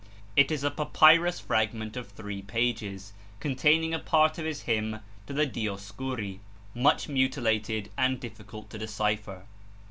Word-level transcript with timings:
It 0.35 0.49
is 0.49 0.63
a 0.63 0.71
papyrus 0.71 1.39
fragment 1.39 1.95
of 1.95 2.09
three 2.09 2.41
pages, 2.41 3.13
containing 3.39 3.93
a 3.93 3.99
part 3.99 4.39
of 4.39 4.45
his 4.45 4.61
hymn 4.63 4.99
to 5.27 5.33
the 5.33 5.45
Dioscuri, 5.45 6.39
much 6.73 7.07
mutilated 7.07 7.91
and 7.95 8.19
difficult 8.19 8.71
to 8.71 8.79
decipher. 8.79 9.43